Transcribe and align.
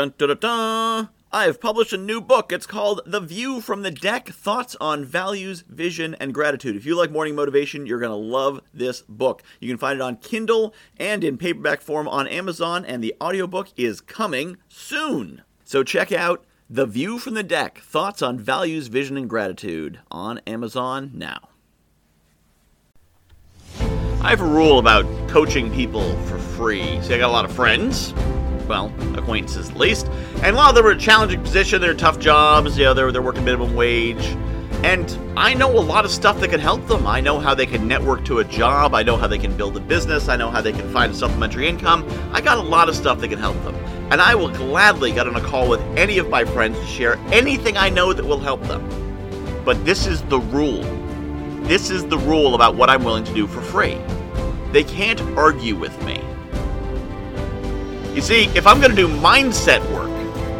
Dun 0.00 0.14
dun 0.16 0.28
dun 0.28 0.38
dun! 0.38 1.08
I 1.30 1.44
have 1.44 1.60
published 1.60 1.92
a 1.92 1.98
new 1.98 2.22
book. 2.22 2.52
It's 2.52 2.64
called 2.64 3.02
The 3.04 3.20
View 3.20 3.60
from 3.60 3.82
the 3.82 3.90
Deck 3.90 4.30
Thoughts 4.30 4.74
on 4.80 5.04
Values, 5.04 5.62
Vision, 5.68 6.16
and 6.18 6.32
Gratitude. 6.32 6.74
If 6.74 6.86
you 6.86 6.96
like 6.96 7.10
morning 7.10 7.34
motivation, 7.34 7.84
you're 7.84 7.98
going 7.98 8.08
to 8.08 8.16
love 8.16 8.62
this 8.72 9.02
book. 9.02 9.42
You 9.60 9.68
can 9.68 9.76
find 9.76 9.96
it 9.98 10.02
on 10.02 10.16
Kindle 10.16 10.72
and 10.96 11.22
in 11.22 11.36
paperback 11.36 11.82
form 11.82 12.08
on 12.08 12.26
Amazon, 12.28 12.86
and 12.86 13.04
the 13.04 13.14
audiobook 13.20 13.68
is 13.76 14.00
coming 14.00 14.56
soon. 14.70 15.42
So 15.64 15.82
check 15.82 16.12
out 16.12 16.46
The 16.70 16.86
View 16.86 17.18
from 17.18 17.34
the 17.34 17.42
Deck 17.42 17.80
Thoughts 17.80 18.22
on 18.22 18.38
Values, 18.38 18.86
Vision, 18.86 19.18
and 19.18 19.28
Gratitude 19.28 20.00
on 20.10 20.38
Amazon 20.46 21.10
now. 21.12 21.50
I 24.22 24.30
have 24.30 24.40
a 24.40 24.46
rule 24.46 24.78
about 24.78 25.04
coaching 25.28 25.70
people 25.70 26.16
for 26.24 26.38
free. 26.38 27.02
See, 27.02 27.12
I 27.12 27.18
got 27.18 27.28
a 27.28 27.32
lot 27.32 27.44
of 27.44 27.52
friends 27.52 28.14
well, 28.70 28.92
acquaintances 29.18 29.68
at 29.68 29.76
least. 29.76 30.06
And 30.44 30.46
a 30.46 30.52
lot 30.52 30.68
of 30.68 30.76
them 30.76 30.86
are 30.86 30.92
in 30.92 30.98
a 30.98 31.00
challenging 31.00 31.42
position, 31.42 31.80
they're 31.80 31.92
tough 31.92 32.20
jobs, 32.20 32.78
you 32.78 32.84
know, 32.84 32.94
they're, 32.94 33.10
they're 33.10 33.20
working 33.20 33.44
minimum 33.44 33.74
wage. 33.74 34.24
And 34.84 35.10
I 35.36 35.54
know 35.54 35.68
a 35.76 35.80
lot 35.80 36.04
of 36.04 36.12
stuff 36.12 36.38
that 36.38 36.50
can 36.50 36.60
help 36.60 36.86
them. 36.86 37.04
I 37.04 37.20
know 37.20 37.40
how 37.40 37.52
they 37.52 37.66
can 37.66 37.88
network 37.88 38.24
to 38.26 38.38
a 38.38 38.44
job. 38.44 38.94
I 38.94 39.02
know 39.02 39.16
how 39.16 39.26
they 39.26 39.38
can 39.38 39.56
build 39.56 39.76
a 39.76 39.80
business. 39.80 40.28
I 40.28 40.36
know 40.36 40.50
how 40.50 40.60
they 40.60 40.72
can 40.72 40.90
find 40.92 41.12
a 41.12 41.14
supplementary 41.16 41.68
income. 41.68 42.08
I 42.32 42.40
got 42.40 42.58
a 42.58 42.62
lot 42.62 42.88
of 42.88 42.94
stuff 42.94 43.18
that 43.20 43.28
can 43.28 43.40
help 43.40 43.60
them. 43.64 43.74
And 44.12 44.22
I 44.22 44.36
will 44.36 44.48
gladly 44.48 45.10
get 45.10 45.26
on 45.26 45.34
a 45.34 45.40
call 45.40 45.68
with 45.68 45.80
any 45.98 46.18
of 46.18 46.30
my 46.30 46.44
friends 46.44 46.78
to 46.78 46.86
share 46.86 47.16
anything 47.32 47.76
I 47.76 47.90
know 47.90 48.12
that 48.12 48.24
will 48.24 48.38
help 48.38 48.62
them. 48.62 48.82
But 49.64 49.84
this 49.84 50.06
is 50.06 50.22
the 50.22 50.38
rule. 50.38 50.82
This 51.64 51.90
is 51.90 52.06
the 52.06 52.18
rule 52.18 52.54
about 52.54 52.76
what 52.76 52.88
I'm 52.88 53.02
willing 53.02 53.24
to 53.24 53.34
do 53.34 53.48
for 53.48 53.60
free. 53.60 53.98
They 54.70 54.84
can't 54.84 55.20
argue 55.36 55.74
with 55.74 56.00
me. 56.04 56.19
You 58.14 58.20
see, 58.20 58.46
if 58.56 58.66
I'm 58.66 58.80
going 58.80 58.90
to 58.90 58.96
do 58.96 59.06
mindset 59.06 59.80
work, 59.92 60.10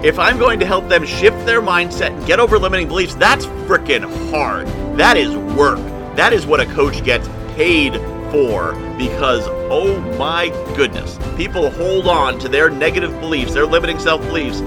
if 0.04 0.18
I'm 0.18 0.38
going 0.38 0.60
to 0.60 0.66
help 0.66 0.88
them 0.88 1.04
shift 1.04 1.44
their 1.44 1.60
mindset 1.60 2.10
and 2.16 2.26
get 2.26 2.38
over 2.38 2.58
limiting 2.58 2.86
beliefs, 2.86 3.16
that's 3.16 3.44
freaking 3.44 4.04
hard. 4.30 4.68
That 4.96 5.16
is 5.16 5.36
work. 5.56 5.78
That 6.14 6.32
is 6.32 6.46
what 6.46 6.60
a 6.60 6.66
coach 6.66 7.02
gets 7.04 7.28
paid 7.54 7.94
for 8.30 8.74
because, 8.96 9.44
oh 9.68 10.00
my 10.16 10.48
goodness, 10.76 11.18
people 11.36 11.70
hold 11.70 12.06
on 12.06 12.38
to 12.38 12.48
their 12.48 12.70
negative 12.70 13.18
beliefs, 13.20 13.52
their 13.52 13.66
limiting 13.66 13.98
self 13.98 14.20
beliefs, 14.22 14.58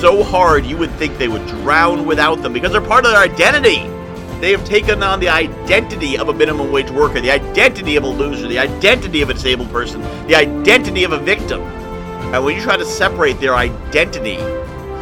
so 0.00 0.24
hard 0.24 0.64
you 0.64 0.78
would 0.78 0.90
think 0.92 1.18
they 1.18 1.28
would 1.28 1.46
drown 1.46 2.06
without 2.06 2.42
them 2.42 2.54
because 2.54 2.72
they're 2.72 2.80
part 2.80 3.04
of 3.04 3.12
their 3.12 3.20
identity. 3.20 3.86
They 4.40 4.52
have 4.52 4.64
taken 4.64 5.02
on 5.02 5.20
the 5.20 5.28
identity 5.28 6.16
of 6.16 6.30
a 6.30 6.32
minimum 6.32 6.72
wage 6.72 6.90
worker, 6.90 7.20
the 7.20 7.30
identity 7.30 7.96
of 7.96 8.04
a 8.04 8.08
loser, 8.08 8.48
the 8.48 8.58
identity 8.58 9.20
of 9.20 9.28
a 9.28 9.34
disabled 9.34 9.70
person, 9.70 10.00
the 10.26 10.34
identity 10.34 11.04
of 11.04 11.12
a 11.12 11.18
victim. 11.18 11.60
And 12.32 12.44
when 12.44 12.54
you 12.56 12.62
try 12.62 12.76
to 12.76 12.84
separate 12.84 13.40
their 13.40 13.56
identity 13.56 14.36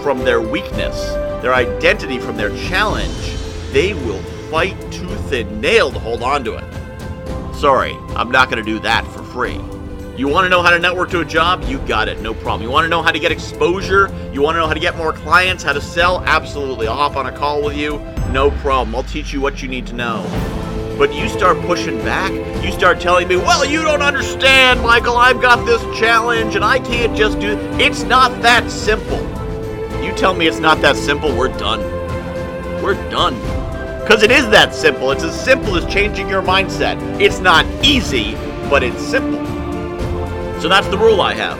from 0.02 0.24
their 0.24 0.40
weakness, 0.40 0.96
their 1.42 1.54
identity 1.54 2.18
from 2.18 2.38
their 2.38 2.48
challenge, 2.56 3.36
they 3.70 3.92
will 3.92 4.22
fight 4.50 4.74
tooth 4.90 5.30
and 5.32 5.60
nail 5.60 5.90
to 5.90 5.98
hold 5.98 6.22
on 6.22 6.42
to 6.44 6.54
it. 6.54 7.54
Sorry, 7.54 7.94
I'm 8.16 8.30
not 8.30 8.50
going 8.50 8.64
to 8.64 8.70
do 8.70 8.78
that 8.80 9.06
for 9.08 9.22
free. 9.22 9.60
You 10.16 10.26
want 10.26 10.46
to 10.46 10.48
know 10.48 10.62
how 10.62 10.70
to 10.70 10.78
network 10.78 11.10
to 11.10 11.20
a 11.20 11.24
job? 11.24 11.62
You 11.64 11.78
got 11.80 12.08
it, 12.08 12.20
no 12.22 12.32
problem. 12.32 12.62
You 12.62 12.70
want 12.70 12.86
to 12.86 12.88
know 12.88 13.02
how 13.02 13.12
to 13.12 13.18
get 13.18 13.30
exposure? 13.30 14.10
You 14.32 14.40
want 14.40 14.54
to 14.54 14.60
know 14.60 14.66
how 14.66 14.72
to 14.72 14.80
get 14.80 14.96
more 14.96 15.12
clients, 15.12 15.62
how 15.62 15.74
to 15.74 15.82
sell? 15.82 16.24
Absolutely. 16.24 16.88
I'll 16.88 16.96
hop 16.96 17.16
on 17.16 17.26
a 17.26 17.32
call 17.32 17.62
with 17.62 17.76
you, 17.76 17.98
no 18.30 18.50
problem. 18.50 18.96
I'll 18.96 19.02
teach 19.02 19.34
you 19.34 19.42
what 19.42 19.62
you 19.62 19.68
need 19.68 19.86
to 19.88 19.92
know. 19.92 20.24
But 20.98 21.14
you 21.14 21.28
start 21.28 21.60
pushing 21.60 21.96
back, 21.98 22.32
you 22.64 22.72
start 22.72 23.00
telling 23.00 23.28
me, 23.28 23.36
well, 23.36 23.64
you 23.64 23.82
don't 23.82 24.02
understand, 24.02 24.82
Michael, 24.82 25.16
I've 25.16 25.40
got 25.40 25.64
this 25.64 25.80
challenge 25.96 26.56
and 26.56 26.64
I 26.64 26.80
can't 26.80 27.16
just 27.16 27.38
do 27.38 27.56
It's 27.78 28.02
not 28.02 28.42
that 28.42 28.68
simple. 28.68 29.20
You 30.02 30.12
tell 30.16 30.34
me 30.34 30.48
it's 30.48 30.58
not 30.58 30.80
that 30.80 30.96
simple, 30.96 31.32
we're 31.36 31.56
done. 31.56 31.80
We're 32.82 32.94
done. 33.10 33.34
Because 34.00 34.24
it 34.24 34.32
is 34.32 34.50
that 34.50 34.74
simple. 34.74 35.12
It's 35.12 35.22
as 35.22 35.38
simple 35.38 35.76
as 35.76 35.86
changing 35.86 36.28
your 36.28 36.42
mindset. 36.42 36.98
It's 37.20 37.38
not 37.38 37.64
easy, 37.84 38.34
but 38.68 38.82
it's 38.82 39.00
simple. 39.00 39.38
So 40.60 40.68
that's 40.68 40.88
the 40.88 40.98
rule 40.98 41.20
I 41.20 41.34
have. 41.34 41.58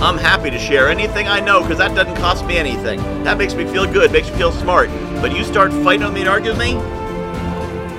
I'm 0.00 0.18
happy 0.18 0.50
to 0.50 0.58
share 0.58 0.88
anything 0.88 1.26
I 1.26 1.40
know 1.40 1.62
because 1.62 1.78
that 1.78 1.96
doesn't 1.96 2.14
cost 2.16 2.46
me 2.46 2.56
anything. 2.56 3.00
That 3.24 3.38
makes 3.38 3.54
me 3.54 3.64
feel 3.64 3.92
good, 3.92 4.12
makes 4.12 4.30
me 4.30 4.36
feel 4.36 4.52
smart. 4.52 4.88
But 5.20 5.36
you 5.36 5.42
start 5.42 5.72
fighting 5.72 6.04
with 6.04 6.14
me 6.14 6.20
and 6.20 6.28
arguing 6.28 6.56
with 6.56 6.68
me, 6.74 6.97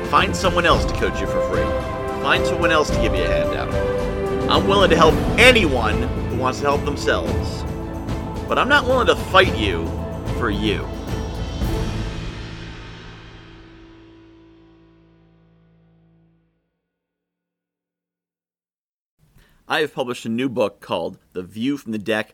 Find 0.10 0.36
someone 0.36 0.66
else 0.66 0.86
to 0.86 0.94
coach 0.94 1.22
you 1.22 1.28
for 1.28 1.40
free. 1.50 1.62
Find 2.24 2.44
someone 2.44 2.72
else 2.72 2.90
to 2.90 2.96
give 3.00 3.14
you 3.14 3.22
a 3.22 3.28
handout. 3.28 3.72
I'm 4.50 4.68
willing 4.68 4.90
to 4.90 4.96
help 4.96 5.14
anyone 5.38 6.02
who 6.02 6.38
wants 6.38 6.62
to 6.62 6.66
help 6.66 6.84
themselves. 6.84 7.64
But 8.48 8.58
I'm 8.58 8.68
not 8.68 8.86
willing 8.86 9.06
to 9.06 9.16
fight 9.16 9.56
you 9.56 9.86
for 10.40 10.50
you. 10.50 10.84
I 19.68 19.82
have 19.82 19.94
published 19.94 20.26
a 20.26 20.30
new 20.30 20.50
book 20.50 20.80
called 20.80 21.20
The 21.34 21.44
View 21.44 21.78
from 21.78 21.92
the 21.92 22.00
Deck 22.00 22.34